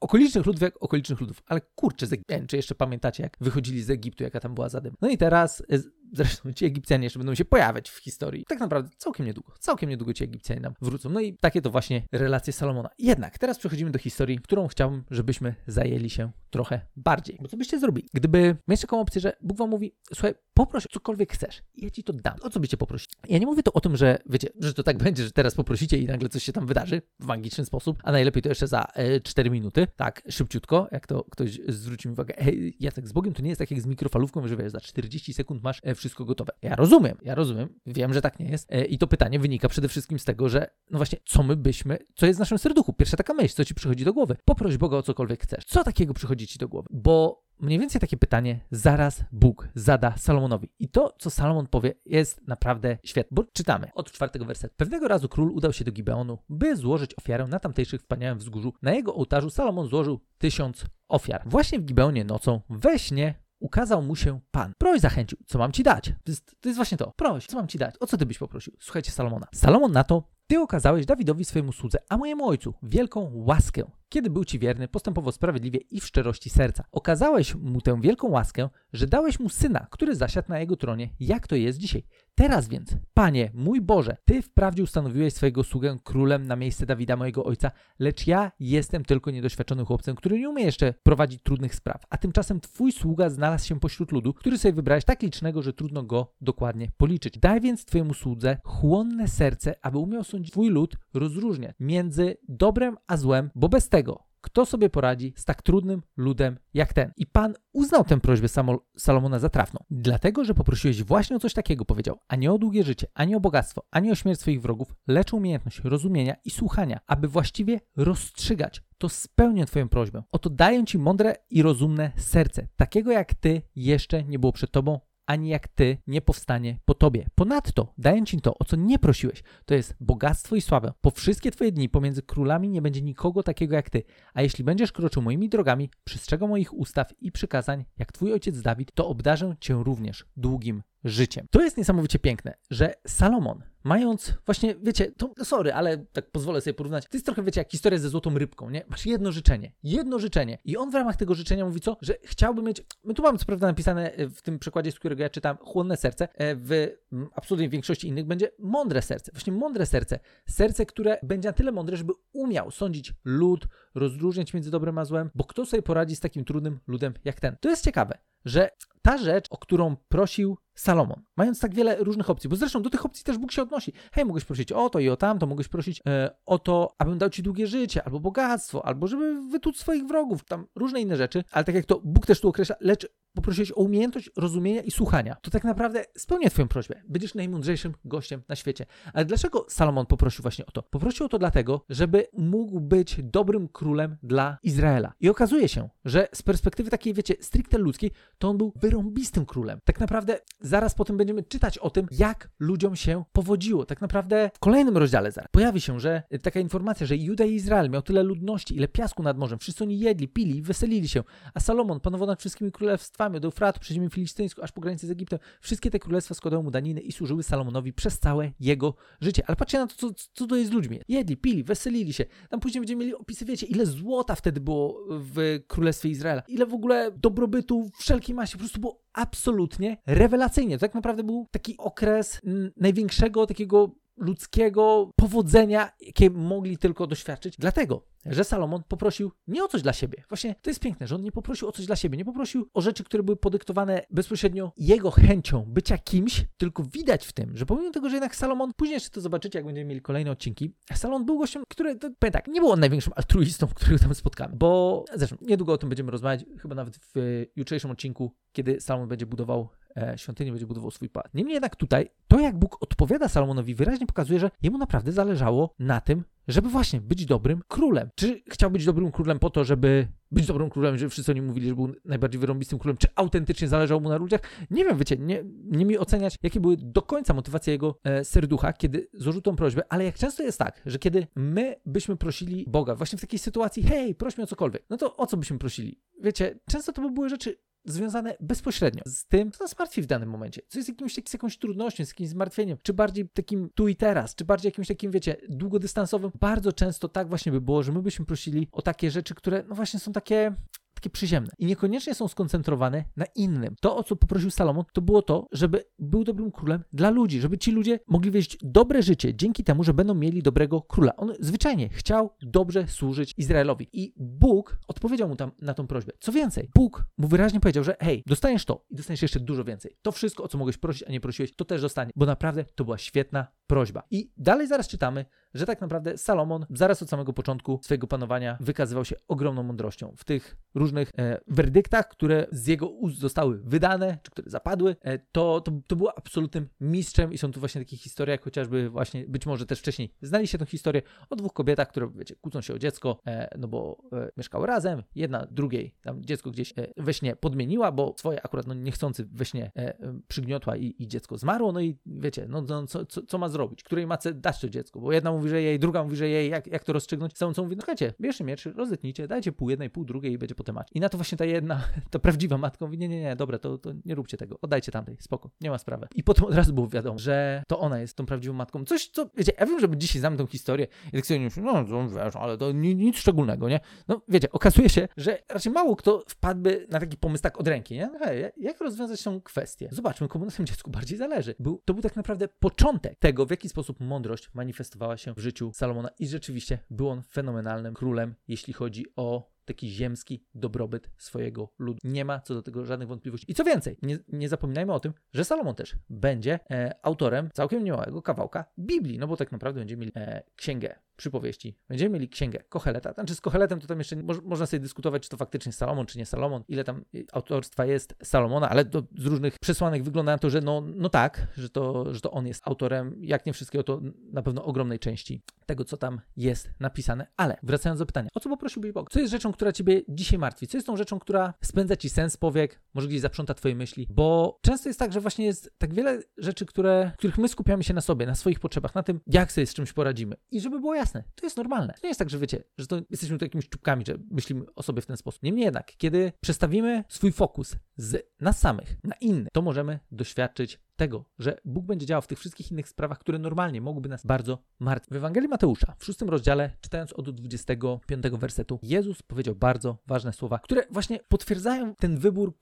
okolicznych 0.00 0.47
ludów 0.47 0.62
jak 0.62 0.83
okolicznych 0.83 1.21
ludów. 1.21 1.43
Ale 1.47 1.61
kurczę, 1.75 2.06
z 2.06 2.12
Egiptu, 2.12 2.47
czy 2.47 2.56
jeszcze 2.56 2.75
pamiętacie, 2.75 3.22
jak 3.22 3.37
wychodzili 3.41 3.83
z 3.83 3.91
Egiptu, 3.91 4.25
jaka 4.25 4.41
tam 4.41 4.55
była 4.55 4.69
zadym. 4.69 4.94
No 5.00 5.09
i 5.09 5.19
teraz 5.19 5.61
y, 5.61 6.00
Zresztą 6.12 6.53
ci 6.53 6.65
Egipcjanie 6.65 7.04
jeszcze 7.04 7.19
będą 7.19 7.34
się 7.34 7.44
pojawiać 7.44 7.91
w 7.91 7.98
historii. 7.98 8.44
Tak 8.48 8.60
naprawdę 8.60 8.91
całkiem 8.97 9.26
niedługo. 9.26 9.53
Całkiem 9.59 9.91
niedługo 9.91 10.15
ci 10.15 10.25
Egipcjanie 10.25 10.60
nam 10.60 10.75
wrócą. 10.81 11.10
No 11.10 11.21
i 11.21 11.37
takie 11.37 11.62
to 11.62 11.71
właśnie 11.71 12.03
relacje 12.12 12.53
Salomona. 12.53 12.91
Jednak 12.98 13.38
teraz 13.38 13.59
przechodzimy 13.59 13.91
do 13.91 13.98
historii, 13.98 14.38
którą 14.38 14.69
chciałbym, 14.69 15.04
żebyśmy 15.10 15.54
zajęli 15.66 16.10
się 16.10 16.31
trochę 16.50 16.81
bardziej. 16.97 17.38
Bo 17.41 17.49
co 17.49 17.56
byście 17.56 17.78
zrobili? 17.78 18.09
Gdyby 18.15 18.56
mieć 18.69 18.81
taką 18.81 19.00
opcję, 19.00 19.20
że 19.20 19.37
Bóg 19.41 19.59
wam 19.59 19.70
mówi, 19.70 19.93
słuchaj, 20.15 20.34
poproś 20.54 20.87
cokolwiek 20.91 21.32
chcesz 21.32 21.62
ja 21.81 21.91
ci 21.91 22.04
to 22.04 22.12
dam. 22.12 22.34
O 22.43 22.50
co 22.50 22.60
byście 22.60 22.76
poprosili? 22.76 23.15
Ja 23.28 23.38
nie 23.38 23.47
mówię 23.47 23.62
to 23.62 23.72
o 23.72 23.81
tym, 23.81 23.97
że 23.97 24.19
wiecie, 24.26 24.49
że 24.60 24.75
to 24.75 24.82
tak 24.82 24.99
będzie, 24.99 25.25
że 25.25 25.31
teraz 25.31 25.54
poprosicie 25.54 25.99
i 25.99 26.06
nagle 26.06 26.28
coś 26.28 26.43
się 26.43 26.53
tam 26.53 26.66
wydarzy 26.66 27.03
w 27.20 27.26
magiczny 27.26 27.65
sposób, 27.65 27.99
a 28.04 28.12
najlepiej 28.12 28.43
to 28.43 28.49
jeszcze 28.49 28.66
za 28.66 28.84
e, 28.94 29.20
4 29.20 29.50
minuty, 29.50 29.87
tak, 29.97 30.22
szybciutko, 30.28 30.88
jak 30.93 31.06
to 31.06 31.25
ktoś 31.31 31.60
zwróci 31.69 32.09
mi 32.09 32.12
uwagę, 32.12 32.38
ej, 32.38 32.76
Jacek, 32.81 33.09
z 33.09 33.12
Bogiem 33.12 33.34
to 33.34 33.43
nie 33.43 33.49
jest 33.49 33.59
tak 33.59 33.70
jak 33.70 33.81
z 33.81 33.87
mikrofalówką, 33.87 34.49
że 34.49 34.56
wiesz, 34.56 34.72
za 34.72 34.81
40 34.81 35.34
sekund 35.34 35.62
masz 35.62 35.81
e, 35.82 35.94
wszystko 36.00 36.25
gotowe. 36.25 36.53
Ja 36.62 36.77
rozumiem, 36.77 37.16
ja 37.22 37.34
rozumiem, 37.34 37.69
wiem, 37.87 38.15
że 38.15 38.21
tak 38.21 38.38
nie 38.38 38.47
jest 38.47 38.72
e, 38.72 38.84
i 38.84 38.99
to 38.99 39.06
pytanie 39.06 39.38
wynika 39.38 39.69
przede 39.69 39.88
wszystkim 39.88 40.19
z 40.19 40.25
tego, 40.25 40.49
że 40.49 40.71
no 40.91 40.99
właśnie, 40.99 41.19
co 41.25 41.43
my 41.43 41.56
byśmy, 41.56 41.99
co 42.15 42.27
jest 42.27 42.38
w 42.38 42.41
naszym 42.41 42.59
serduchu? 42.59 42.93
Pierwsza 42.93 43.16
taka 43.16 43.34
myśl, 43.34 43.55
co 43.55 43.65
ci 43.65 43.75
przychodzi 43.75 44.05
do 44.05 44.12
głowy? 44.12 44.37
Poproś 44.44 44.77
Boga 44.77 44.97
o 44.97 45.03
cokolwiek 45.03 45.43
chcesz. 45.43 45.65
Co 45.65 45.84
takiego 45.84 46.15
przychodzi 46.15 46.47
ci 46.47 46.59
do 46.59 46.69
głowy? 46.69 46.88
Bo 46.91 47.44
mniej 47.61 47.78
więcej 47.78 48.00
takie 48.00 48.16
pytanie 48.16 48.61
zaraz 48.71 49.25
Bóg 49.33 49.69
zada 49.75 50.16
Salomonowi. 50.16 50.69
I 50.78 50.88
to, 50.88 51.15
co 51.19 51.31
Salomon 51.31 51.66
powie, 51.66 51.94
jest 52.06 52.49
naprawdę 52.49 52.99
świetne, 53.05 53.34
bo 53.34 53.44
czytamy 53.53 53.91
od 53.94 54.12
czwartego 54.12 54.44
wersetu. 54.44 54.75
Pewnego 54.77 55.09
razu 55.09 55.28
król 55.28 55.50
udał 55.53 55.72
się 55.72 55.84
do 55.84 55.93
Gibeonu, 55.93 56.38
by 56.49 56.77
złożyć 56.77 57.15
ofiarę 57.15 57.47
na 57.47 57.59
tamtejszych 57.59 58.00
wspaniałym 58.00 58.38
wzgórzu. 58.38 58.72
Na 58.82 58.93
jego 58.93 59.15
ołtarzu 59.15 59.50
Salomon 59.50 59.88
złożył 59.88 60.21
tysiąc 60.38 60.84
ofiar. 61.09 61.43
Właśnie 61.47 61.78
w 61.78 61.84
Gibeonie 61.84 62.25
nocą, 62.25 62.61
we 62.71 62.99
śnie, 62.99 63.34
ukazał 63.60 64.03
mu 64.03 64.16
się 64.16 64.41
Pan. 64.50 64.72
Proś 64.78 65.00
zachęcił, 65.00 65.38
co 65.47 65.59
mam 65.59 65.72
ci 65.72 65.82
dać? 65.82 66.04
To 66.04 66.32
jest, 66.32 66.56
to 66.60 66.69
jest 66.69 66.76
właśnie 66.76 66.98
to. 66.98 67.12
Proś, 67.16 67.47
co 67.47 67.56
mam 67.56 67.69
ci 67.69 67.78
dać? 67.78 67.94
O 68.00 68.06
co 68.06 68.16
ty 68.16 68.26
byś 68.26 68.38
poprosił? 68.38 68.72
Słuchajcie 68.81 69.10
Salomona. 69.10 69.47
Salomon 69.54 69.93
na 69.93 70.04
to, 70.04 70.23
ty 70.46 70.61
okazałeś 70.61 71.06
Dawidowi 71.06 71.44
swojemu 71.44 71.73
słudze, 71.73 71.99
a 72.08 72.17
mojemu 72.17 72.49
ojcu, 72.49 72.75
wielką 72.82 73.31
łaskę. 73.34 73.90
Kiedy 74.12 74.30
był 74.30 74.44
ci 74.44 74.58
wierny, 74.58 74.88
postępował 74.88 75.32
sprawiedliwie 75.32 75.78
i 75.78 76.00
w 76.00 76.06
szczerości 76.06 76.50
serca. 76.50 76.84
Okazałeś 76.92 77.54
mu 77.54 77.80
tę 77.80 78.00
wielką 78.00 78.28
łaskę, 78.28 78.68
że 78.92 79.06
dałeś 79.06 79.40
mu 79.40 79.48
syna, 79.48 79.86
który 79.90 80.16
zasiadł 80.16 80.48
na 80.48 80.60
jego 80.60 80.76
tronie, 80.76 81.10
jak 81.20 81.46
to 81.46 81.56
jest 81.56 81.78
dzisiaj. 81.78 82.04
Teraz 82.34 82.68
więc, 82.68 82.96
Panie, 83.14 83.50
mój 83.54 83.80
Boże, 83.80 84.16
Ty 84.24 84.42
wprawdzie 84.42 84.82
ustanowiłeś 84.82 85.34
swojego 85.34 85.64
sługę 85.64 85.98
królem 86.04 86.46
na 86.46 86.56
miejsce 86.56 86.86
Dawida, 86.86 87.16
mojego 87.16 87.44
ojca, 87.44 87.70
lecz 87.98 88.26
ja 88.26 88.52
jestem 88.60 89.04
tylko 89.04 89.30
niedoświadczonym 89.30 89.86
chłopcem, 89.86 90.16
który 90.16 90.38
nie 90.38 90.50
umie 90.50 90.64
jeszcze 90.64 90.94
prowadzić 91.02 91.42
trudnych 91.42 91.74
spraw. 91.74 92.02
A 92.10 92.18
tymczasem 92.18 92.60
Twój 92.60 92.92
sługa 92.92 93.30
znalazł 93.30 93.66
się 93.66 93.80
pośród 93.80 94.12
ludu, 94.12 94.34
który 94.34 94.58
sobie 94.58 94.72
wybrałeś 94.72 95.04
tak 95.04 95.22
licznego, 95.22 95.62
że 95.62 95.72
trudno 95.72 96.02
go 96.02 96.34
dokładnie 96.40 96.90
policzyć. 96.96 97.38
Daj 97.38 97.60
więc 97.60 97.84
Twojemu 97.84 98.14
słudze 98.14 98.56
chłonne 98.64 99.28
serce, 99.28 99.74
aby 99.82 99.98
umiał 99.98 100.24
sądzić 100.24 100.52
Twój 100.52 100.68
lud 100.68 100.96
rozróżniać 101.14 101.76
między 101.80 102.36
dobrem 102.48 102.96
a 103.06 103.16
złem, 103.16 103.50
bo 103.54 103.68
bez 103.68 103.88
tego 103.88 104.00
kto 104.41 104.67
sobie 104.67 104.91
poradzi 104.91 105.32
z 105.37 105.44
tak 105.44 105.62
trudnym 105.62 106.02
ludem 106.17 106.58
jak 106.75 106.93
ten. 106.93 107.12
I 107.17 107.26
Pan 107.26 107.55
uznał 107.73 108.05
tę 108.05 108.20
prośbę 108.20 108.49
Salomona 108.97 109.38
za 109.38 109.49
trafną, 109.49 109.85
dlatego, 109.91 110.44
że 110.44 110.55
poprosiłeś 110.55 111.02
właśnie 111.02 111.37
o 111.37 111.38
coś 111.38 111.55
takiego, 111.55 111.85
powiedział, 111.85 112.19
a 112.29 112.37
nie 112.37 112.52
o 112.52 112.58
długie 112.58 112.85
życie, 112.85 113.06
ani 113.14 113.35
o 113.35 113.41
bogactwo, 113.41 113.82
ani 113.91 114.11
o 114.11 114.14
śmierć 114.14 114.41
swoich 114.41 114.62
wrogów, 114.62 114.94
lecz 115.06 115.32
umiejętność 115.32 115.81
rozumienia 115.85 116.37
i 116.44 116.50
słuchania, 116.50 117.00
aby 117.06 117.29
właściwie 117.29 117.81
rozstrzygać 117.97 118.82
to 118.99 119.08
spełnię 119.08 119.67
Twoją 119.67 119.88
prośbę. 119.88 120.23
Oto 120.32 120.50
daję 120.50 120.85
Ci 120.85 120.99
mądre 120.99 121.35
i 121.50 121.62
rozumne 121.62 122.12
serce, 122.17 122.69
takiego 122.76 123.12
jak 123.12 123.35
Ty 123.35 123.62
jeszcze 123.76 124.25
nie 124.25 124.38
było 124.38 124.53
przed 124.53 124.70
Tobą, 124.70 125.00
ani 125.31 125.49
jak 125.49 125.69
Ty 125.69 125.99
nie 126.06 126.21
powstanie 126.21 126.79
po 126.85 126.94
Tobie. 126.94 127.27
Ponadto 127.35 127.94
daję 127.99 128.25
Ci 128.25 128.41
to, 128.41 128.59
o 128.59 128.65
co 128.65 128.77
nie 128.77 128.99
prosiłeś, 128.99 129.43
to 129.65 129.75
jest 129.75 129.97
bogactwo 130.00 130.56
i 130.56 130.61
sławę. 130.61 130.93
Po 131.00 131.11
wszystkie 131.11 131.50
Twoje 131.50 131.73
dni 131.73 131.88
pomiędzy 131.88 132.23
królami 132.23 132.69
nie 132.69 132.82
będzie 132.82 133.03
nikogo 133.03 133.43
takiego 133.43 133.75
jak 133.75 133.91
Ty, 133.91 134.03
a 134.35 134.43
jeśli 134.43 134.65
będziesz 134.65 134.93
kroczył 134.93 135.23
moimi 135.23 135.49
drogami, 135.49 135.91
przestrzegał 136.05 136.49
moich 136.49 136.75
ustaw 136.75 137.12
i 137.21 137.32
przykazań, 137.32 137.85
jak 137.99 138.12
Twój 138.12 138.32
ojciec 138.32 138.62
Dawid, 138.62 138.93
to 138.94 139.09
obdarzę 139.09 139.56
Cię 139.61 139.75
również 139.85 140.27
długim 140.37 140.82
życiem. 141.05 141.47
To 141.50 141.62
jest 141.62 141.77
niesamowicie 141.77 142.19
piękne, 142.19 142.55
że 142.71 142.94
Salomon, 143.06 143.62
mając 143.85 144.35
właśnie, 144.47 144.75
wiecie, 144.82 145.12
to 145.12 145.31
no 145.38 145.44
sorry, 145.44 145.73
ale 145.73 145.99
tak 145.99 146.31
pozwolę 146.31 146.61
sobie 146.61 146.75
porównać, 146.75 147.05
to 147.05 147.11
jest 147.12 147.27
trochę, 147.27 147.43
wiecie, 147.43 147.61
jak 147.61 147.71
historia 147.71 147.99
ze 147.99 148.09
złotą 148.09 148.38
rybką, 148.38 148.71
nie? 148.71 148.85
Masz 148.88 149.06
jedno 149.06 149.32
życzenie, 149.32 149.73
jedno 149.82 150.19
życzenie 150.19 150.59
i 150.65 150.77
on 150.77 150.91
w 150.91 150.94
ramach 150.94 151.17
tego 151.17 151.35
życzenia 151.35 151.65
mówi 151.65 151.81
co? 151.81 151.97
Że 152.00 152.15
chciałby 152.25 152.62
mieć, 152.62 152.82
my 153.05 153.15
tu 153.15 153.23
mamy 153.23 153.38
co 153.38 153.44
prawda 153.44 153.67
napisane 153.67 154.12
e, 154.12 154.29
w 154.29 154.43
tym 154.43 154.59
przykładzie, 154.59 154.93
z 154.93 154.99
którego 154.99 155.23
ja 155.23 155.31
czytam, 155.31 155.56
chłonne 155.56 155.97
serce, 155.97 156.29
e, 156.35 156.56
w 156.56 156.88
absolutnej 157.35 157.69
większości 157.69 158.09
innych 158.09 158.27
będzie 158.27 158.50
mądre 158.59 159.03
serce, 159.03 159.32
właśnie 159.32 159.53
mądre 159.53 159.87
serce, 159.87 160.19
serce, 160.49 160.87
które 160.87 161.19
będzie 161.23 161.49
na 161.49 161.53
tyle 161.53 161.73
mądre, 161.73 161.97
żeby 161.97 162.12
umiał 162.32 162.71
sądzić 162.71 163.15
lud, 163.25 163.67
rozróżniać 163.94 164.54
między 164.54 164.70
dobrem 164.70 164.98
a 164.98 165.04
złem, 165.04 165.31
bo 165.34 165.44
kto 165.44 165.66
sobie 165.66 165.82
poradzi 165.82 166.16
z 166.16 166.20
takim 166.20 166.44
trudnym 166.44 166.81
ludem 166.87 167.14
jak 167.25 167.40
ten? 167.40 167.56
To 167.60 167.69
jest 167.69 167.84
ciekawe, 167.84 168.19
że 168.44 168.70
ta 169.02 169.19
rzecz, 169.19 169.46
o 169.50 169.58
którą 169.58 169.96
prosił 170.08 170.58
Salomon, 170.75 171.22
mając 171.37 171.60
tak 171.60 171.75
wiele 171.75 171.96
różnych 171.96 172.31
opcji, 172.31 172.50
bo 172.50 172.56
zresztą 172.56 172.82
do 172.82 172.90
tych 172.90 173.06
opcji 173.06 173.25
też 173.25 173.38
Bóg 173.38 173.52
się 173.52 173.62
odnosi. 173.62 173.92
Hej, 174.12 174.25
mogłeś 174.25 174.44
prosić 174.44 174.72
o 174.72 174.90
to 174.90 174.98
i 174.98 175.08
o 175.08 175.16
tamto, 175.16 175.46
mogłeś 175.46 175.69
prosić 175.69 176.02
e, 176.06 176.31
o 176.46 176.58
to, 176.58 176.94
abym 176.98 177.19
dał 177.19 177.31
ci 177.31 177.42
długie 177.42 177.66
życie, 177.66 178.04
albo 178.04 178.20
bogactwo, 178.20 178.87
albo 178.87 179.06
żeby 179.06 179.48
wytuć 179.50 179.81
swoich 179.81 180.06
wrogów, 180.06 180.44
tam 180.44 180.66
różne 180.75 181.00
inne 181.00 181.16
rzeczy, 181.16 181.44
ale 181.50 181.64
tak 181.64 181.75
jak 181.75 181.84
to 181.84 182.00
Bóg 182.04 182.26
też 182.26 182.40
tu 182.40 182.48
określa, 182.48 182.76
lecz 182.81 183.08
poprosiłeś 183.34 183.72
o 183.72 183.75
umiejętność 183.75 184.31
rozumienia 184.36 184.82
i 184.82 184.90
słuchania. 184.90 185.36
To 185.43 185.50
tak 185.50 185.64
naprawdę 185.64 186.04
spełnia 186.16 186.50
Twoją 186.50 186.69
prośbę. 186.69 187.02
Będziesz 187.08 187.34
najmądrzejszym 187.34 187.94
gościem 188.04 188.43
na 188.48 188.56
świecie. 188.56 188.86
Ale 189.12 189.25
dlaczego 189.25 189.66
Salomon 189.69 190.06
poprosił 190.06 190.43
właśnie 190.43 190.66
o 190.66 190.70
to? 190.70 190.82
Poprosił 190.82 191.26
o 191.26 191.28
to 191.28 191.38
dlatego, 191.38 191.84
żeby 191.88 192.26
mógł 192.32 192.81
być 192.81 193.16
dobrym 193.22 193.69
królem 193.81 194.17
dla 194.23 194.59
Izraela. 194.62 195.12
I 195.21 195.29
okazuje 195.29 195.69
się, 195.69 195.88
że 196.05 196.29
z 196.32 196.43
perspektywy 196.43 196.91
takiej, 196.91 197.15
wiecie, 197.15 197.35
stricte 197.41 197.79
ludzkiej, 197.79 198.11
to 198.38 198.49
on 198.49 198.59
był 198.59 198.73
wyrąbistym 198.77 199.47
królem. 199.47 199.79
Tak 199.85 200.00
naprawdę 200.00 200.38
zaraz 200.61 200.94
potem 200.94 201.17
będziemy 201.17 201.43
czytać 201.43 201.79
o 201.79 201.91
tym, 201.91 202.06
jak 202.11 202.50
ludziom 202.59 202.97
się 202.97 203.25
powodziło. 203.32 203.87
Tak 203.87 204.00
naprawdę 204.00 204.50
w 204.55 204.59
kolejnym 204.59 204.97
rozdziale 204.97 205.32
zaraz 205.32 205.50
pojawi 205.50 205.81
się, 205.81 206.00
że 206.00 206.23
taka 206.43 206.61
informacja, 206.61 207.06
że 207.06 207.17
Juda 207.17 207.44
i 207.44 207.55
Izrael 207.55 207.91
miał 207.91 208.03
tyle 208.03 208.23
ludności, 208.23 208.77
ile 208.77 208.88
piasku 208.88 209.23
nad 209.23 209.38
morzem. 209.38 209.59
Wszyscy 209.59 209.85
oni 209.85 209.99
jedli, 209.99 210.29
pili 210.29 210.56
i 210.56 210.62
weselili 210.62 211.09
się. 211.09 211.23
A 211.55 211.61
Salomon 211.61 212.00
panował 212.00 212.29
nad 212.29 212.41
wszystkimi 212.41 212.73
królestwami 212.73 213.37
od 213.37 213.44
Eufratu 213.44 213.81
przez 213.81 213.94
ziemię 213.94 214.11
filistyńską 214.11 214.62
aż 214.62 214.73
po 214.73 214.81
granicę 214.81 215.06
z 215.06 215.11
Egiptem. 215.11 215.38
Wszystkie 215.61 215.91
te 215.91 215.99
królestwa 215.99 216.35
składały 216.35 216.62
mu 216.62 216.71
daniny 216.71 217.00
i 217.00 217.12
służyły 217.12 217.43
Salomonowi 217.43 217.93
przez 217.93 218.19
całe 218.19 218.53
jego 218.61 218.94
życie. 219.21 219.43
Ale 219.47 219.56
patrzcie 219.56 219.79
na 219.79 219.87
to, 219.87 219.94
co, 219.97 220.11
co 220.32 220.47
to 220.47 220.56
jest 220.56 220.71
z 220.71 220.75
ludźmi. 220.75 221.00
Jedli, 221.09 221.37
pili, 221.37 221.65
weselili 221.65 222.12
się. 222.12 222.25
Tam 222.50 222.61
później 222.61 222.81
będziemy 222.81 223.00
mieli 223.00 223.15
opisy, 223.15 223.44
wiecie, 223.44 223.69
ile 223.70 223.87
złota 223.87 224.34
wtedy 224.34 224.61
było 224.61 225.05
w 225.11 225.61
Królestwie 225.67 226.08
Izraela. 226.08 226.43
Ile 226.49 226.67
w 226.67 226.75
ogóle 226.75 227.11
dobrobytu 227.17 227.90
wszelkiej 227.99 228.34
masie. 228.34 228.52
Po 228.52 228.58
prostu 228.58 228.81
było 228.81 229.02
absolutnie 229.12 229.96
rewelacyjnie. 230.06 230.76
To 230.76 230.81
tak 230.81 230.94
naprawdę 230.94 231.25
był 231.25 231.46
taki 231.50 231.76
okres 231.78 232.40
największego 232.76 233.46
takiego 233.46 233.94
ludzkiego 234.20 235.11
powodzenia, 235.17 235.93
jakie 236.00 236.31
mogli 236.31 236.78
tylko 236.78 237.06
doświadczyć. 237.06 237.56
Dlatego, 237.58 238.05
że 238.26 238.44
Salomon 238.44 238.82
poprosił 238.88 239.32
nie 239.46 239.64
o 239.64 239.69
coś 239.69 239.82
dla 239.82 239.93
siebie. 239.93 240.25
Właśnie 240.28 240.55
to 240.62 240.70
jest 240.70 240.81
piękne, 240.81 241.06
że 241.06 241.14
on 241.14 241.22
nie 241.22 241.32
poprosił 241.32 241.69
o 241.69 241.72
coś 241.72 241.87
dla 241.87 241.96
siebie, 241.96 242.19
nie 242.19 242.25
poprosił 242.25 242.69
o 242.75 242.81
rzeczy, 242.81 243.05
które 243.05 243.22
były 243.22 243.37
podyktowane 243.37 244.02
bezpośrednio 244.11 244.72
jego 244.76 245.11
chęcią 245.11 245.64
bycia 245.69 245.99
kimś, 245.99 246.44
tylko 246.56 246.84
widać 246.84 247.26
w 247.26 247.32
tym, 247.32 247.56
że 247.56 247.67
pomimo 247.67 247.90
tego, 247.90 248.08
że 248.08 248.17
jednak 248.17 248.37
Salomon, 248.37 248.72
później 248.76 248.94
jeszcze 248.94 249.11
to 249.11 249.20
zobaczycie, 249.20 249.58
jak 249.58 249.67
będziemy 249.67 249.88
mieli 249.88 250.00
kolejne 250.00 250.31
odcinki, 250.31 250.75
Salomon 250.94 251.26
był 251.26 251.38
gościem, 251.38 251.62
który, 251.69 251.96
to, 251.96 252.11
powiem 252.19 252.32
tak, 252.32 252.49
nie 252.49 252.61
był 252.61 252.70
on 252.70 252.81
największym 252.81 253.12
altruistą, 253.17 253.67
którego 253.75 253.99
tam 253.99 254.14
spotkamy, 254.14 254.56
bo 254.56 255.05
zresztą 255.14 255.37
niedługo 255.40 255.72
o 255.72 255.78
tym 255.78 255.88
będziemy 255.88 256.11
rozmawiać, 256.11 256.44
chyba 256.58 256.75
nawet 256.75 256.96
w 256.96 257.44
jutrzejszym 257.56 257.90
odcinku, 257.90 258.34
kiedy 258.52 258.81
Salomon 258.81 259.08
będzie 259.08 259.26
budował 259.26 259.69
świątynię, 260.16 260.50
będzie 260.50 260.66
budował 260.66 260.90
swój 260.90 261.08
pałac. 261.08 261.34
Niemniej 261.34 261.54
jednak 261.54 261.76
tutaj, 261.76 262.10
to 262.28 262.40
jak 262.40 262.58
Bóg 262.58 262.76
odpowiada 262.81 263.28
Salomonowi 263.28 263.75
wyraźnie 263.75 264.06
pokazuje, 264.06 264.40
że 264.40 264.50
jemu 264.62 264.78
naprawdę 264.78 265.12
zależało 265.12 265.75
na 265.78 266.00
tym, 266.00 266.25
żeby 266.48 266.69
właśnie 266.69 267.00
być 267.00 267.26
dobrym 267.26 267.62
królem. 267.69 268.10
Czy 268.14 268.42
chciał 268.50 268.70
być 268.70 268.84
dobrym 268.84 269.12
królem 269.12 269.38
po 269.38 269.50
to, 269.50 269.64
żeby 269.64 270.08
być 270.31 270.46
dobrym 270.46 270.70
królem, 270.70 270.98
żeby 270.98 271.10
wszyscy 271.10 271.32
o 271.32 271.34
nim 271.34 271.46
mówili, 271.46 271.69
że 271.69 271.75
był 271.75 271.94
najbardziej 272.04 272.40
wyrąbistym 272.40 272.78
królem, 272.78 272.96
czy 272.96 273.08
autentycznie 273.14 273.69
zależało 273.69 274.00
mu 274.00 274.08
na 274.08 274.16
ludziach? 274.16 274.40
Nie 274.70 274.84
wiem, 274.84 274.98
wiecie, 274.98 275.16
nie, 275.16 275.44
nie 275.64 275.84
mi 275.84 275.98
oceniać, 275.98 276.36
jakie 276.43 276.60
były 276.60 276.76
do 276.76 277.02
końca 277.02 277.34
motywacje 277.34 277.72
jego 277.72 277.98
e, 278.04 278.25
serducha, 278.25 278.72
kiedy 278.72 279.08
złożył 279.14 279.43
tą 279.43 279.56
prośbę, 279.56 279.82
ale 279.88 280.04
jak 280.04 280.14
często 280.14 280.43
jest 280.43 280.58
tak, 280.58 280.82
że 280.86 280.98
kiedy 280.98 281.26
my 281.36 281.76
byśmy 281.86 282.16
prosili 282.16 282.64
Boga 282.69 282.94
właśnie 282.94 283.19
w 283.19 283.20
takiej 283.20 283.38
sytuacji, 283.38 283.82
hej, 283.82 284.14
prośmy 284.14 284.44
o 284.44 284.46
cokolwiek, 284.46 284.84
no 284.90 284.96
to 284.96 285.16
o 285.16 285.26
co 285.26 285.36
byśmy 285.36 285.58
prosili? 285.58 286.00
Wiecie, 286.22 286.58
często 286.70 286.93
to 286.93 287.02
by 287.02 287.10
były 287.10 287.28
rzeczy 287.28 287.56
związane 287.85 288.37
bezpośrednio 288.41 289.03
z 289.06 289.25
tym, 289.25 289.53
co 289.53 289.65
nas 289.65 289.79
martwi 289.79 290.03
w 290.03 290.06
danym 290.06 290.29
momencie. 290.29 290.62
Co 290.69 290.79
jest 290.79 290.88
jakimś, 290.88 291.15
z 291.15 291.32
jakąś 291.32 291.59
trudnością, 291.59 292.05
z 292.05 292.09
jakimś 292.09 292.29
zmartwieniem, 292.29 292.79
czy 292.82 292.93
bardziej 292.93 293.29
takim 293.29 293.71
tu 293.75 293.88
i 293.88 293.97
teraz, 293.97 294.35
czy 294.35 294.44
bardziej 294.44 294.69
jakimś 294.69 294.88
takim, 294.88 295.11
wiecie, 295.11 295.37
długodystansowym. 295.49 296.31
Bardzo 296.41 296.73
często 296.73 297.09
tak 297.09 297.29
właśnie 297.29 297.53
by 297.53 297.61
było, 297.61 297.82
że 297.82 297.93
my 297.93 298.03
byśmy 298.03 298.27
prosili 298.27 298.69
o 298.73 298.82
takie 298.82 299.11
rzeczy, 299.11 299.35
które 299.35 299.65
no 299.69 299.75
właśnie 299.75 300.00
są 300.00 300.12
takie 300.12 300.55
takie 301.00 301.11
przyziemne 301.11 301.50
i 301.58 301.67
niekoniecznie 301.67 302.14
są 302.14 302.29
skoncentrowane 302.29 303.05
na 303.17 303.25
innym. 303.35 303.75
To, 303.81 303.97
o 303.97 304.02
co 304.02 304.17
poprosił 304.17 304.50
Salomon, 304.50 304.85
to 304.93 305.02
było 305.02 305.23
to, 305.23 305.47
żeby 305.52 305.85
był 305.99 306.25
dobrym 306.25 306.52
królem 306.52 306.85
dla 306.93 307.11
ludzi, 307.11 307.41
żeby 307.41 307.58
ci 307.58 307.73
ludzie 307.73 308.00
mogli 308.08 308.31
wieść 308.31 308.58
dobre 308.62 309.02
życie 309.02 309.35
dzięki 309.35 309.64
temu, 309.64 309.85
że 309.85 309.94
będą 309.94 310.14
mieli 310.14 310.43
dobrego 310.43 310.82
króla. 310.82 311.17
On 311.17 311.32
zwyczajnie 311.41 311.88
chciał 311.88 312.31
dobrze 312.43 312.88
służyć 312.88 313.35
Izraelowi 313.37 313.88
i 313.93 314.14
Bóg 314.17 314.79
odpowiedział 314.88 315.29
mu 315.29 315.37
tam 315.37 315.52
na 315.62 315.75
tą 315.75 315.87
prośbę. 315.87 316.12
Co 316.20 316.32
więcej, 316.32 316.70
Bóg 316.75 317.05
mu 317.19 317.29
wyraźnie 317.29 317.61
powiedział, 317.61 317.85
że 317.85 317.96
hej, 318.00 318.23
dostaniesz 318.26 318.64
to 318.64 318.85
i 318.91 318.96
dostaniesz 318.96 319.23
jeszcze 319.23 319.41
dużo 319.41 319.64
więcej. 319.64 319.96
To 320.03 320.12
wszystko, 320.12 320.44
o 320.44 320.49
co 320.49 320.58
mogłeś 320.58 320.79
prosić, 320.79 321.08
a 321.08 321.12
nie 321.12 321.20
prosiłeś, 321.20 321.56
to 321.56 321.64
też 321.64 321.81
dostanie, 321.81 322.11
bo 322.17 322.26
naprawdę 322.26 322.64
to 322.75 322.85
była 322.85 322.99
świetna 322.99 323.46
prośba. 323.67 324.03
I 324.11 324.32
dalej 324.37 324.67
zaraz 324.67 324.88
czytamy, 324.88 325.25
że 325.55 325.67
tak 325.67 325.81
naprawdę 325.81 326.19
Salomon 326.19 326.67
zaraz 326.70 327.03
od 327.03 327.10
samego 327.10 327.32
początku 327.32 327.81
swojego 327.82 328.06
panowania 328.06 328.56
wykazywał 328.60 329.05
się 329.05 329.17
ogromną 329.29 329.63
mądrością 329.63 330.15
w 330.17 330.24
tych 330.24 330.56
różnych 330.74 331.10
e, 331.19 331.41
werdyktach, 331.46 332.08
które 332.08 332.46
z 332.53 332.67
jego 332.67 332.89
ust 332.89 333.19
zostały 333.19 333.58
wydane, 333.58 334.19
czy 334.22 334.31
które 334.31 334.51
zapadły. 334.51 334.96
E, 335.03 335.19
to, 335.19 335.60
to, 335.60 335.72
to 335.86 335.96
było 335.96 336.19
absolutnym 336.19 336.69
mistrzem 336.81 337.32
i 337.32 337.39
są 337.39 337.53
tu 337.53 337.60
właśnie 337.60 337.81
takie 337.81 337.96
historie, 337.96 338.32
jak 338.32 338.44
chociażby 338.44 338.91
właśnie, 338.91 339.24
być 339.29 339.46
może 339.46 339.67
też 339.67 339.79
wcześniej 339.79 340.15
znaliście 340.22 340.58
tę 340.58 340.67
historię 340.67 341.03
o 341.31 341.36
dwóch 341.36 341.53
kobietach, 341.53 341.89
które, 341.89 342.10
wiecie, 342.15 342.34
kłócą 342.41 342.60
się 342.60 342.74
o 342.74 342.79
dziecko, 342.79 343.20
e, 343.27 343.58
no 343.58 343.69
bo 343.69 344.03
e, 344.13 344.31
mieszkały 344.36 344.67
razem, 344.67 345.03
jedna 345.15 345.46
drugiej 345.51 345.94
tam 346.03 346.24
dziecko 346.24 346.51
gdzieś 346.51 346.72
e, 346.79 346.86
we 346.96 347.15
śnie 347.15 347.36
podmieniła, 347.36 347.93
bo 347.93 348.15
swoje 348.19 348.43
akurat 348.43 348.67
no, 348.67 348.74
niechcący 348.74 349.29
we 349.32 349.44
śnie 349.44 349.70
e, 349.77 349.94
przygniotła 350.29 350.77
i, 350.77 350.94
i 350.98 351.08
dziecko 351.08 351.39
zmarło, 351.39 351.72
no 351.72 351.81
i 351.81 351.98
wiecie, 352.06 352.46
no, 352.48 352.63
no 352.63 352.86
co, 352.86 353.06
co, 353.06 353.22
co 353.22 353.39
ma 353.39 353.48
zrobić? 353.48 353.82
Której 353.82 354.06
mace 354.06 354.34
dać 354.34 354.60
to 354.60 354.69
dziecko? 354.69 355.01
Bo 355.01 355.13
jedna 355.13 355.32
mówi, 355.32 355.40
że 355.49 355.63
jej, 355.63 355.79
druga 355.79 356.05
mówi, 356.05 356.17
że 356.17 356.29
jej, 356.29 356.51
jak, 356.51 356.67
jak 356.67 356.85
to 356.85 356.93
rozstrzygnąć? 356.93 357.32
Co 357.32 357.47
mówi, 357.47 357.77
no 357.77 357.82
słuchajcie, 357.82 358.13
bierzcie 358.20 358.44
miecz, 358.44 358.65
rozetnijcie, 358.65 359.29
dajcie 359.29 359.53
pół 359.53 359.70
jednej, 359.70 359.91
pół 359.91 360.05
drugiej 360.05 360.32
i 360.32 360.39
będzie 360.39 360.55
potem 360.55 360.75
mać. 360.75 360.89
I 360.94 361.01
na 361.01 361.09
to 361.09 361.19
właśnie 361.19 361.39
ta 361.39 361.44
jedna, 361.44 361.85
ta 362.11 362.19
prawdziwa 362.19 362.59
matka 362.59 362.85
mówi, 362.85 362.99
nie, 362.99 363.09
nie, 363.09 363.20
nie, 363.20 363.37
dobra, 363.37 363.59
to, 363.59 363.79
to 363.79 363.91
nie 364.05 364.15
róbcie 364.15 364.37
tego, 364.37 364.59
oddajcie 364.63 364.93
tamtej, 364.93 365.17
spoko, 365.20 365.51
nie 365.61 365.70
ma 365.70 365.79
sprawy. 365.79 366.09
I 366.15 366.25
potem 366.25 366.44
od 366.44 366.55
razu 366.55 366.73
było 366.73 366.89
wiadomo, 366.89 367.19
że 367.19 367.63
to 367.69 367.79
ona 367.79 368.01
jest 368.01 368.17
tą 368.17 368.27
prawdziwą 368.27 368.55
matką. 368.55 368.85
Coś, 368.85 369.09
co, 369.09 369.31
wiecie, 369.37 369.53
ja 369.59 369.67
wiem, 369.67 369.81
że 369.81 369.89
dzisiaj 369.97 370.20
znam 370.20 370.37
tą 370.37 370.47
historię 370.47 370.87
i 371.13 371.17
tak 371.17 371.27
sobie 371.27 371.41
myślę, 371.41 371.63
no, 371.63 371.82
no 371.82 372.09
wiesz, 372.09 372.37
ale 372.37 372.59
to 372.59 372.73
nic, 372.73 372.99
nic 372.99 373.17
szczególnego, 373.17 373.69
nie? 373.69 373.81
No 374.09 374.20
wiecie, 374.29 374.53
okazuje 374.53 374.89
się, 374.89 375.09
że 375.17 375.39
raczej 375.49 375.73
mało 375.73 375.97
kto 375.97 376.25
wpadłby 376.29 376.87
na 376.91 377.01
taki 377.01 377.17
pomysł 377.17 377.43
tak 377.43 377.61
od 377.61 377.69
ręki, 377.69 377.94
nie? 377.94 378.11
Hej, 378.20 378.44
jak 378.56 378.81
rozwiązać 378.81 379.23
tą 379.23 379.41
kwestię? 379.41 379.89
Zobaczmy, 379.93 380.29
komu 380.29 380.44
na 380.44 380.51
tym 380.51 380.67
dziecku 380.67 380.91
bardziej 380.91 381.19
zależy. 381.19 381.55
Był, 381.59 381.82
to 381.85 381.94
był 381.94 382.03
tak 382.03 382.17
naprawdę 382.17 382.49
początek 382.49 383.19
tego, 383.19 383.47
w 383.47 383.51
jaki 383.51 383.69
sposób 383.69 384.01
mądrość 384.01 384.51
manifestowała 384.55 385.17
się 385.17 385.30
w 385.34 385.39
życiu 385.39 385.70
Salomona 385.75 386.08
i 386.19 386.29
rzeczywiście 386.29 386.79
był 386.91 387.08
on 387.08 387.22
fenomenalnym 387.22 387.94
królem, 387.94 388.34
jeśli 388.49 388.72
chodzi 388.72 389.06
o 389.17 389.51
taki 389.65 389.91
ziemski 389.91 390.44
dobrobyt 390.55 391.10
swojego 391.19 391.72
ludu. 391.79 391.99
Nie 392.05 392.25
ma 392.25 392.41
co 392.41 392.55
do 392.55 392.63
tego 392.63 392.84
żadnych 392.84 393.08
wątpliwości. 393.08 393.51
I 393.51 393.55
co 393.55 393.65
więcej, 393.65 393.96
nie, 394.03 394.19
nie 394.29 394.49
zapominajmy 394.49 394.93
o 394.93 395.01
tym, 395.01 395.13
że 395.32 395.44
Salomon 395.44 395.75
też 395.75 395.96
będzie 396.08 396.58
e, 396.70 396.94
autorem 397.03 397.51
całkiem 397.55 397.84
niemałego 397.84 398.22
kawałka 398.22 398.65
Biblii, 398.79 399.19
no 399.19 399.27
bo 399.27 399.37
tak 399.37 399.53
naprawdę 399.53 399.81
będziemy 399.81 400.01
mieli 400.01 400.13
e, 400.17 400.43
księgę 400.56 400.99
przypowieści. 401.20 401.77
Będziemy 401.89 402.15
mieli 402.15 402.29
księgę 402.29 402.62
Kocheleta. 402.69 403.12
Znaczy 403.12 403.34
z 403.34 403.41
Kocheletem 403.41 403.81
to 403.81 403.86
tam 403.86 403.98
jeszcze 403.98 404.17
mo 404.17 404.34
można 404.44 404.67
sobie 404.67 404.81
dyskutować, 404.81 405.22
czy 405.22 405.29
to 405.29 405.36
faktycznie 405.36 405.72
Salomon, 405.72 406.06
czy 406.06 406.19
nie 406.19 406.27
Salomon, 406.27 406.65
ile 406.69 406.84
tam 406.84 407.05
y, 407.15 407.27
autorstwa 407.32 407.86
jest 407.86 408.15
Salomona, 408.22 408.69
ale 408.69 408.84
to 408.84 409.03
z 409.19 409.27
różnych 409.27 409.58
przesłanek 409.58 410.03
wygląda 410.03 410.32
na 410.32 410.39
to, 410.39 410.50
że 410.50 410.60
no, 410.60 410.82
no 410.96 411.08
tak, 411.08 411.46
że 411.56 411.70
to, 411.70 412.15
że 412.15 412.20
to 412.20 412.31
on 412.31 412.46
jest 412.46 412.62
autorem, 412.67 413.17
jak 413.20 413.46
nie 413.46 413.53
wszystkiego, 413.53 413.84
to 413.84 414.00
na 414.32 414.43
pewno 414.43 414.65
ogromnej 414.65 414.98
części 414.98 415.43
tego, 415.70 415.84
co 415.84 415.96
tam 415.96 416.20
jest 416.36 416.70
napisane. 416.81 417.27
Ale 417.36 417.56
wracając 417.62 417.98
do 417.98 418.06
pytania, 418.06 418.29
o 418.34 418.41
co 418.41 418.48
poprosiłbyś 418.48 418.93
Bóg? 418.93 419.10
Co 419.10 419.20
jest 419.20 419.31
rzeczą, 419.31 419.53
która 419.53 419.72
ciebie 419.72 420.03
dzisiaj 420.08 420.39
martwi? 420.39 420.67
Co 420.67 420.77
jest 420.77 420.86
tą 420.86 420.96
rzeczą, 420.96 421.19
która 421.19 421.55
spędza 421.62 421.96
ci 421.96 422.08
sens 422.08 422.36
powiek, 422.36 422.81
może 422.94 423.08
gdzieś 423.08 423.20
zaprząta 423.20 423.55
twoje 423.55 423.74
myśli? 423.74 424.06
Bo 424.10 424.58
często 424.62 424.89
jest 424.89 424.98
tak, 424.98 425.12
że 425.12 425.20
właśnie 425.20 425.44
jest 425.44 425.74
tak 425.79 425.94
wiele 425.94 426.22
rzeczy, 426.39 426.67
które, 426.67 427.12
których 427.19 427.39
my 427.39 427.48
skupiamy 427.48 427.84
się 427.84 427.94
na 427.94 428.00
sobie, 428.00 428.27
na 428.27 428.34
swoich 428.34 428.60
potrzebach, 428.60 428.94
na 428.94 429.03
tym, 429.03 429.20
jak 429.27 429.53
sobie 429.53 429.67
z 429.67 429.74
czymś 429.74 429.93
poradzimy. 429.93 430.36
I 430.50 430.60
żeby 430.60 430.81
było 430.81 430.94
jasne, 430.94 431.24
to 431.34 431.46
jest 431.46 431.56
normalne. 431.56 431.94
To 431.94 432.00
nie 432.03 432.08
jest 432.08 432.19
tak, 432.19 432.31
że 432.31 432.39
wiecie, 432.39 432.62
że 432.79 432.86
to 432.86 433.00
jesteśmy 433.10 433.39
tu 433.39 433.44
jakimiś 433.44 433.69
czubkami, 433.69 434.05
że 434.06 434.15
myślimy 434.31 434.65
o 434.74 434.82
sobie 434.82 435.03
w 435.03 435.06
ten 435.06 435.17
sposób. 435.17 435.43
Niemniej 435.43 435.65
jednak, 435.65 435.93
kiedy 435.96 436.32
przestawimy 436.41 437.05
swój 437.08 437.32
fokus 437.32 437.77
z 437.96 438.27
nas 438.41 438.58
samych 438.58 438.96
na 439.05 439.15
innych, 439.20 439.48
to 439.53 439.62
możemy 439.62 439.98
doświadczyć 440.10 440.81
tego, 441.00 441.24
że 441.38 441.56
Bóg 441.64 441.86
będzie 441.86 442.06
działał 442.06 442.22
w 442.22 442.26
tych 442.26 442.38
wszystkich 442.38 442.72
innych 442.72 442.88
sprawach, 442.88 443.19
które 443.19 443.38
normalnie 443.38 443.80
mogłyby 443.80 444.08
nas 444.08 444.26
bardzo 444.26 444.58
martwić. 444.78 445.10
W 445.12 445.16
Ewangelii 445.16 445.48
Mateusza, 445.48 445.94
w 445.98 446.04
szóstym 446.04 446.28
rozdziale, 446.28 446.70
czytając 446.80 447.12
od 447.12 447.30
25 447.30 448.24
wersetu, 448.26 448.78
Jezus 448.82 449.22
powiedział 449.22 449.54
bardzo 449.54 449.98
ważne 450.06 450.32
słowa, 450.32 450.58
które 450.58 450.82
właśnie 450.90 451.20
potwierdzają 451.28 451.94
ten 451.94 452.19
wybór, 452.19 452.54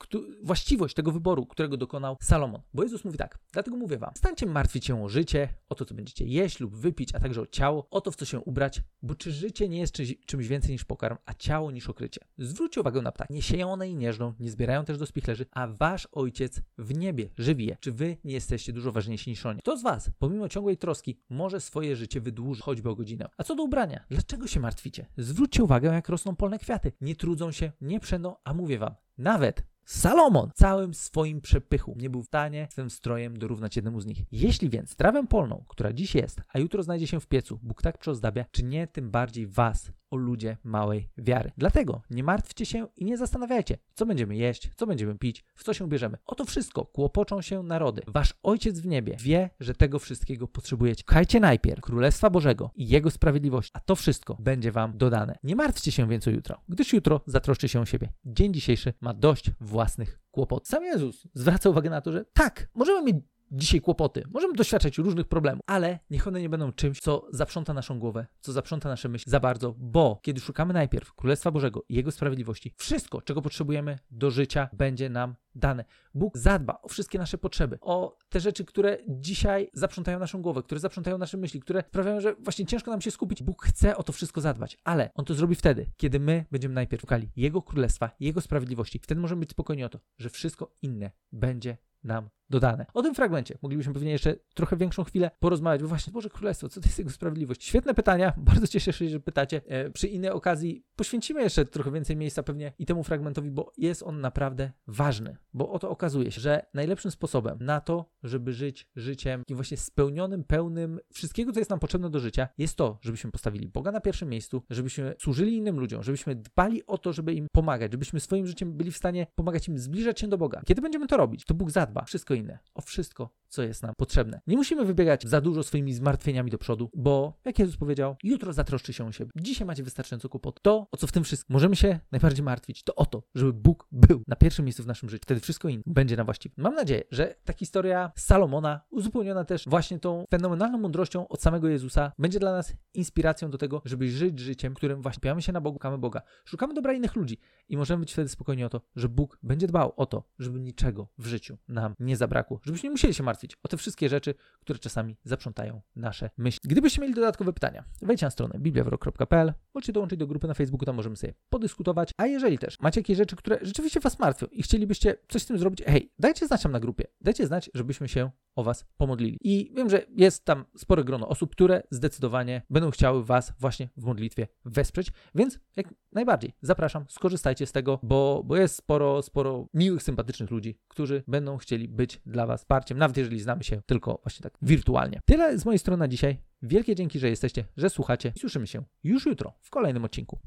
właściwość 0.42 0.94
tego 0.94 1.12
wyboru, 1.12 1.46
którego 1.46 1.76
dokonał 1.76 2.16
Salomon. 2.20 2.60
Bo 2.74 2.82
Jezus 2.82 3.04
mówi 3.04 3.18
tak, 3.18 3.38
dlatego 3.52 3.76
mówię 3.76 3.98
wam, 3.98 4.10
stańcie 4.14 4.46
martwić 4.46 4.86
się 4.86 5.04
o 5.04 5.08
życie, 5.08 5.48
o 5.68 5.74
to, 5.74 5.84
co 5.84 5.94
będziecie 5.94 6.24
jeść 6.24 6.60
lub 6.60 6.76
wypić, 6.76 7.14
a 7.14 7.20
także 7.20 7.40
o 7.40 7.46
ciało, 7.46 7.86
o 7.90 8.00
to, 8.00 8.10
w 8.10 8.16
co 8.16 8.24
się 8.24 8.40
ubrać, 8.40 8.82
bo 9.02 9.14
czy 9.14 9.32
życie 9.32 9.68
nie 9.68 9.78
jest 9.78 9.94
czymś, 10.26 10.48
więcej 10.48 10.72
niż 10.72 10.84
pokarm, 10.84 11.16
a 11.26 11.34
ciało 11.34 11.70
niż 11.70 11.88
okrycie. 11.88 12.20
Zwróćcie 12.38 12.80
uwagę 12.80 13.02
na 13.02 13.12
ptaki. 13.12 13.34
Nie 13.34 13.42
sieją 13.42 13.72
one 13.72 13.88
i 13.88 13.96
nie 13.96 14.12
żną, 14.12 14.34
nie 14.40 14.50
zbierają 14.50 14.84
też 14.84 14.98
do 14.98 15.06
spichlerzy, 15.06 15.46
a 15.50 15.66
wasz 15.66 16.08
Ojciec 16.12 16.60
w 16.78 16.98
niebie 16.98 17.30
żywi 17.38 17.66
je. 17.66 17.76
Czy 17.80 17.92
wy 17.92 18.16
jesteście 18.32 18.72
dużo 18.72 18.92
ważniejsi 18.92 19.30
niż 19.30 19.46
oni. 19.46 19.60
Kto 19.60 19.76
z 19.76 19.82
Was, 19.82 20.10
pomimo 20.18 20.48
ciągłej 20.48 20.76
troski, 20.76 21.20
może 21.30 21.60
swoje 21.60 21.96
życie 21.96 22.20
wydłużyć 22.20 22.64
choćby 22.64 22.90
o 22.90 22.94
godzinę? 22.94 23.28
A 23.36 23.44
co 23.44 23.54
do 23.54 23.62
ubrania? 23.62 24.04
Dlaczego 24.10 24.46
się 24.46 24.60
martwicie? 24.60 25.06
Zwróćcie 25.16 25.64
uwagę, 25.64 25.92
jak 25.92 26.08
rosną 26.08 26.36
polne 26.36 26.58
kwiaty. 26.58 26.92
Nie 27.00 27.16
trudzą 27.16 27.52
się, 27.52 27.72
nie 27.80 28.00
przędą, 28.00 28.34
a 28.44 28.54
mówię 28.54 28.78
Wam, 28.78 28.94
nawet 29.18 29.62
Salomon 29.90 30.50
całym 30.54 30.94
swoim 30.94 31.40
przepychu 31.40 31.94
nie 31.98 32.10
był 32.10 32.22
w 32.22 32.26
stanie 32.26 32.68
swym 32.70 32.90
strojem 32.90 33.38
dorównać 33.38 33.76
jednemu 33.76 34.00
z 34.00 34.06
nich. 34.06 34.22
Jeśli 34.32 34.70
więc 34.70 34.96
trawę 34.96 35.26
polną, 35.26 35.64
która 35.68 35.92
dziś 35.92 36.14
jest, 36.14 36.40
a 36.48 36.58
jutro 36.58 36.82
znajdzie 36.82 37.06
się 37.06 37.20
w 37.20 37.26
piecu, 37.26 37.58
Bóg 37.62 37.82
tak 37.82 37.98
przeozdabia, 37.98 38.44
czy 38.50 38.64
nie 38.64 38.86
tym 38.86 39.10
bardziej 39.10 39.46
was, 39.46 39.92
o 40.10 40.16
ludzie 40.16 40.56
małej 40.64 41.08
wiary. 41.18 41.52
Dlatego 41.58 42.02
nie 42.10 42.22
martwcie 42.22 42.66
się 42.66 42.86
i 42.96 43.04
nie 43.04 43.16
zastanawiajcie, 43.16 43.78
co 43.94 44.06
będziemy 44.06 44.36
jeść, 44.36 44.70
co 44.76 44.86
będziemy 44.86 45.18
pić, 45.18 45.44
w 45.54 45.64
co 45.64 45.74
się 45.74 45.84
ubierzemy. 45.84 46.18
Oto 46.26 46.44
wszystko 46.44 46.84
kłopoczą 46.84 47.42
się 47.42 47.62
narody. 47.62 48.02
Wasz 48.06 48.34
Ojciec 48.42 48.80
w 48.80 48.86
niebie 48.86 49.16
wie, 49.20 49.50
że 49.60 49.74
tego 49.74 49.98
wszystkiego 49.98 50.48
potrzebujecie. 50.48 51.04
Kochajcie 51.04 51.40
najpierw 51.40 51.80
Królestwa 51.80 52.30
Bożego 52.30 52.70
i 52.74 52.88
Jego 52.88 53.10
sprawiedliwość, 53.10 53.70
a 53.72 53.80
to 53.80 53.96
wszystko 53.96 54.36
będzie 54.40 54.72
wam 54.72 54.98
dodane. 54.98 55.38
Nie 55.42 55.56
martwcie 55.56 55.92
się 55.92 56.08
więc 56.08 56.28
o 56.28 56.30
jutro, 56.30 56.60
gdyż 56.68 56.92
jutro 56.92 57.20
zatroszczy 57.26 57.68
się 57.68 57.80
o 57.80 57.86
siebie. 57.86 58.12
Dzień 58.24 58.54
dzisiejszy 58.54 58.92
ma 59.00 59.14
dość 59.14 59.50
własnych 59.60 60.20
kłopotów. 60.30 60.68
Sam 60.68 60.84
Jezus 60.84 61.28
zwraca 61.34 61.70
uwagę 61.70 61.90
na 61.90 62.00
to, 62.00 62.12
że 62.12 62.24
tak, 62.24 62.68
możemy 62.74 63.02
mieć 63.02 63.16
dzisiaj 63.50 63.80
kłopoty. 63.80 64.24
Możemy 64.30 64.54
doświadczać 64.54 64.98
różnych 64.98 65.26
problemów, 65.26 65.62
ale 65.66 65.98
niech 66.10 66.28
one 66.28 66.40
nie 66.40 66.48
będą 66.48 66.72
czymś, 66.72 67.00
co 67.00 67.26
zaprząta 67.30 67.74
naszą 67.74 67.98
głowę, 67.98 68.26
co 68.40 68.52
zaprząta 68.52 68.88
nasze 68.88 69.08
myśli 69.08 69.30
za 69.30 69.40
bardzo, 69.40 69.74
bo 69.78 70.20
kiedy 70.22 70.40
szukamy 70.40 70.74
najpierw 70.74 71.14
Królestwa 71.14 71.50
Bożego 71.50 71.84
i 71.88 71.94
Jego 71.94 72.10
sprawiedliwości, 72.10 72.74
wszystko, 72.76 73.22
czego 73.22 73.42
potrzebujemy 73.42 73.98
do 74.10 74.30
życia, 74.30 74.68
będzie 74.72 75.10
nam 75.10 75.34
dane. 75.58 75.84
Bóg 76.14 76.38
zadba 76.38 76.78
o 76.82 76.88
wszystkie 76.88 77.18
nasze 77.18 77.38
potrzeby, 77.38 77.78
o 77.80 78.16
te 78.28 78.40
rzeczy, 78.40 78.64
które 78.64 78.98
dzisiaj 79.08 79.70
zaprzątają 79.72 80.18
naszą 80.18 80.42
głowę, 80.42 80.62
które 80.62 80.80
zaprzątają 80.80 81.18
nasze 81.18 81.36
myśli, 81.36 81.60
które 81.60 81.84
sprawiają, 81.88 82.20
że 82.20 82.34
właśnie 82.34 82.66
ciężko 82.66 82.90
nam 82.90 83.00
się 83.00 83.10
skupić. 83.10 83.42
Bóg 83.42 83.64
chce 83.64 83.96
o 83.96 84.02
to 84.02 84.12
wszystko 84.12 84.40
zadbać, 84.40 84.78
ale 84.84 85.10
On 85.14 85.24
to 85.24 85.34
zrobi 85.34 85.54
wtedy, 85.54 85.86
kiedy 85.96 86.20
my 86.20 86.44
będziemy 86.50 86.74
najpierw 86.74 87.00
szukali 87.00 87.30
Jego 87.36 87.62
Królestwa, 87.62 88.10
Jego 88.20 88.40
sprawiedliwości. 88.40 88.98
Wtedy 88.98 89.20
możemy 89.20 89.40
być 89.40 89.50
spokojni 89.50 89.84
o 89.84 89.88
to, 89.88 89.98
że 90.18 90.30
wszystko 90.30 90.72
inne 90.82 91.10
będzie 91.32 91.76
nam 92.04 92.28
dodane. 92.50 92.86
O 92.94 93.02
tym 93.02 93.14
fragmencie 93.14 93.58
moglibyśmy 93.62 93.94
pewnie 93.94 94.10
jeszcze 94.10 94.36
trochę 94.54 94.76
większą 94.76 95.04
chwilę 95.04 95.30
porozmawiać, 95.38 95.82
bo 95.82 95.88
właśnie 95.88 96.12
Boże 96.12 96.30
Królestwo, 96.30 96.68
co 96.68 96.80
to 96.80 96.86
jest 96.86 96.98
Jego 96.98 97.10
sprawiedliwość? 97.10 97.64
Świetne 97.64 97.94
pytania, 97.94 98.32
bardzo 98.36 98.66
cieszę 98.66 98.92
się, 98.92 99.08
że 99.08 99.20
pytacie. 99.20 99.60
E, 99.66 99.90
przy 99.90 100.08
innej 100.08 100.30
okazji 100.30 100.84
poświęcimy 100.98 101.42
jeszcze 101.42 101.64
trochę 101.64 101.92
więcej 101.92 102.16
miejsca 102.16 102.42
pewnie 102.42 102.72
i 102.78 102.86
temu 102.86 103.02
fragmentowi, 103.02 103.50
bo 103.50 103.72
jest 103.76 104.02
on 104.02 104.20
naprawdę 104.20 104.72
ważny, 104.86 105.36
bo 105.54 105.72
oto 105.72 105.90
okazuje 105.90 106.30
się, 106.30 106.40
że 106.40 106.66
najlepszym 106.74 107.10
sposobem 107.10 107.58
na 107.60 107.80
to, 107.80 108.10
żeby 108.22 108.52
żyć 108.52 108.88
życiem 108.96 109.40
takim 109.40 109.56
właśnie 109.56 109.76
spełnionym, 109.76 110.44
pełnym 110.44 111.00
wszystkiego, 111.12 111.52
co 111.52 111.60
jest 111.60 111.70
nam 111.70 111.78
potrzebne 111.78 112.10
do 112.10 112.18
życia, 112.18 112.48
jest 112.58 112.76
to, 112.76 112.98
żebyśmy 113.00 113.30
postawili 113.30 113.68
Boga 113.68 113.92
na 113.92 114.00
pierwszym 114.00 114.28
miejscu, 114.28 114.62
żebyśmy 114.70 115.14
służyli 115.18 115.56
innym 115.56 115.80
ludziom, 115.80 116.02
żebyśmy 116.02 116.34
dbali 116.34 116.86
o 116.86 116.98
to, 116.98 117.12
żeby 117.12 117.34
im 117.34 117.46
pomagać, 117.52 117.92
żebyśmy 117.92 118.20
swoim 118.20 118.46
życiem 118.46 118.72
byli 118.72 118.90
w 118.90 118.96
stanie 118.96 119.26
pomagać 119.34 119.68
im 119.68 119.78
zbliżać 119.78 120.20
się 120.20 120.28
do 120.28 120.38
Boga. 120.38 120.62
Kiedy 120.66 120.82
będziemy 120.82 121.06
to 121.06 121.16
robić, 121.16 121.44
to 121.44 121.54
Bóg 121.54 121.70
zadba 121.70 122.04
wszystko 122.04 122.34
inne, 122.34 122.58
o 122.74 122.80
wszystko, 122.80 123.30
co 123.48 123.62
jest 123.62 123.82
nam 123.82 123.92
potrzebne. 123.96 124.40
Nie 124.46 124.56
musimy 124.56 124.84
wybiegać 124.84 125.28
za 125.28 125.40
dużo 125.40 125.62
swoimi 125.62 125.94
zmartwieniami 125.94 126.50
do 126.50 126.58
przodu, 126.58 126.90
bo 126.94 127.38
jak 127.44 127.58
Jezus 127.58 127.76
powiedział, 127.76 128.16
jutro 128.22 128.52
zatroszczy 128.52 128.92
się 128.92 129.06
o 129.06 129.12
siebie. 129.12 129.30
Dzisiaj 129.36 129.66
macie 129.66 129.82
wystarczająco 129.82 130.28
kłopot. 130.28 130.62
To, 130.62 130.87
o 130.90 130.96
co 130.96 131.06
w 131.06 131.12
tym 131.12 131.24
wszystkim 131.24 131.54
możemy 131.54 131.76
się 131.76 132.00
najbardziej 132.12 132.44
martwić, 132.44 132.82
to 132.82 132.94
o 132.94 133.06
to, 133.06 133.22
żeby 133.34 133.52
Bóg 133.52 133.88
był 133.92 134.22
na 134.26 134.36
pierwszym 134.36 134.64
miejscu 134.64 134.82
w 134.82 134.86
naszym 134.86 135.08
życiu. 135.08 135.22
Wtedy 135.22 135.40
wszystko 135.40 135.68
inne 135.68 135.82
będzie 135.86 136.16
na 136.16 136.24
właściwym. 136.24 136.54
Mam 136.56 136.74
nadzieję, 136.74 137.02
że 137.10 137.34
ta 137.44 137.52
historia 137.52 138.12
Salomona, 138.16 138.80
uzupełniona 138.90 139.44
też 139.44 139.64
właśnie 139.66 139.98
tą 139.98 140.24
fenomenalną 140.30 140.78
mądrością 140.78 141.28
od 141.28 141.42
samego 141.42 141.68
Jezusa, 141.68 142.12
będzie 142.18 142.38
dla 142.38 142.52
nas 142.52 142.72
inspiracją 142.94 143.50
do 143.50 143.58
tego, 143.58 143.82
żeby 143.84 144.10
żyć 144.10 144.38
życiem, 144.38 144.74
którym 144.74 145.02
właśnie 145.02 145.20
piamy 145.20 145.42
się 145.42 145.52
na 145.52 145.60
Bogu, 145.60 145.78
szukamy 145.78 145.98
Boga, 145.98 146.22
szukamy 146.44 146.74
dobra 146.74 146.92
innych 146.92 147.16
ludzi 147.16 147.38
i 147.68 147.76
możemy 147.76 148.00
być 148.00 148.12
wtedy 148.12 148.28
spokojni 148.28 148.64
o 148.64 148.68
to, 148.68 148.80
że 148.96 149.08
Bóg 149.08 149.38
będzie 149.42 149.66
dbał 149.66 149.92
o 149.96 150.06
to, 150.06 150.24
żeby 150.38 150.60
niczego 150.60 151.08
w 151.18 151.26
życiu 151.26 151.58
nam 151.68 151.94
nie 152.00 152.16
zabrakło, 152.16 152.60
żebyśmy 152.62 152.86
nie 152.86 152.90
musieli 152.90 153.14
się 153.14 153.22
martwić 153.22 153.56
o 153.62 153.68
te 153.68 153.76
wszystkie 153.76 154.08
rzeczy, 154.08 154.34
które 154.60 154.78
czasami 154.78 155.16
zaprzątają 155.24 155.80
nasze 155.96 156.30
myśli. 156.38 156.60
Gdybyście 156.64 157.00
mieli 157.00 157.14
dodatkowe 157.14 157.52
pytania, 157.52 157.84
wejdźcie 158.02 158.26
na 158.26 158.30
stronę 158.30 158.58
bibliawrok.pl, 158.58 159.52
możecie 159.74 159.92
dołączyć 159.92 160.18
do 160.18 160.26
grupy 160.26 160.48
na 160.48 160.54
Facebooku, 160.54 160.77
tam 160.86 160.96
możemy 160.96 161.16
sobie 161.16 161.34
podyskutować, 161.50 162.10
a 162.16 162.26
jeżeli 162.26 162.58
też 162.58 162.80
macie 162.80 163.00
jakieś 163.00 163.16
rzeczy, 163.16 163.36
które 163.36 163.58
rzeczywiście 163.62 164.00
Was 164.00 164.18
martwią 164.18 164.46
i 164.46 164.62
chcielibyście 164.62 165.16
coś 165.28 165.42
z 165.42 165.46
tym 165.46 165.58
zrobić, 165.58 165.82
hej, 165.86 166.12
dajcie 166.18 166.46
znać 166.46 166.64
nam 166.64 166.72
na 166.72 166.80
grupie, 166.80 167.04
dajcie 167.20 167.46
znać, 167.46 167.70
żebyśmy 167.74 168.08
się 168.08 168.30
o 168.56 168.62
Was 168.62 168.86
pomodlili. 168.96 169.38
I 169.40 169.72
wiem, 169.76 169.90
że 169.90 170.06
jest 170.16 170.44
tam 170.44 170.64
spore 170.76 171.04
grono 171.04 171.28
osób, 171.28 171.52
które 171.52 171.82
zdecydowanie 171.90 172.62
będą 172.70 172.90
chciały 172.90 173.24
Was 173.24 173.52
właśnie 173.58 173.88
w 173.96 174.04
modlitwie 174.04 174.48
wesprzeć, 174.64 175.12
więc 175.34 175.58
jak 175.76 175.94
najbardziej 176.12 176.52
zapraszam, 176.62 177.04
skorzystajcie 177.08 177.66
z 177.66 177.72
tego, 177.72 177.98
bo, 178.02 178.42
bo 178.44 178.56
jest 178.56 178.76
sporo, 178.76 179.22
sporo 179.22 179.68
miłych, 179.74 180.02
sympatycznych 180.02 180.50
ludzi, 180.50 180.78
którzy 180.88 181.22
będą 181.28 181.56
chcieli 181.56 181.88
być 181.88 182.20
dla 182.26 182.46
Was 182.46 182.60
wsparciem, 182.60 182.98
nawet 182.98 183.16
jeżeli 183.16 183.40
znamy 183.40 183.64
się 183.64 183.82
tylko 183.86 184.20
właśnie 184.22 184.42
tak 184.42 184.58
wirtualnie. 184.62 185.20
Tyle 185.24 185.58
z 185.58 185.64
mojej 185.64 185.78
strony 185.78 185.98
na 185.98 186.08
dzisiaj. 186.08 186.38
Wielkie 186.62 186.94
dzięki, 186.94 187.18
że 187.18 187.28
jesteście, 187.28 187.64
że 187.76 187.90
słuchacie 187.90 188.32
słyszymy 188.38 188.66
się 188.66 188.84
już 189.04 189.26
jutro 189.26 189.52
w 189.60 189.70
kolejnym 189.70 190.04
odcinku. 190.04 190.36